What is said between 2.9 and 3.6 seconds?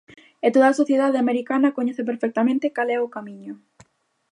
é o camiño.